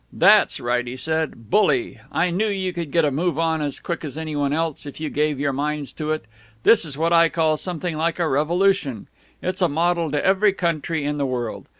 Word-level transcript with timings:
"That's 0.11 0.59
right," 0.59 0.87
he 0.87 0.97
said. 0.97 1.51
"Bully! 1.51 1.99
I 2.11 2.31
knew 2.31 2.47
you 2.47 2.73
could 2.73 2.89
get 2.89 3.05
a 3.05 3.11
move 3.11 3.37
on 3.37 3.61
as 3.61 3.79
quick 3.79 4.03
as 4.03 4.17
anyone 4.17 4.51
else, 4.51 4.87
if 4.87 4.99
you 4.99 5.11
gave 5.11 5.39
your 5.39 5.53
minds 5.53 5.93
to 5.93 6.09
it. 6.09 6.25
This 6.63 6.85
is 6.85 6.97
what 6.97 7.13
I 7.13 7.29
call 7.29 7.55
something 7.55 7.95
like 7.95 8.17
a 8.17 8.27
revolution. 8.27 9.07
It's 9.43 9.61
a 9.61 9.69
model 9.69 10.09
to 10.09 10.25
every 10.25 10.53
country 10.53 11.05
in 11.05 11.19
the 11.19 11.27
world. 11.27 11.67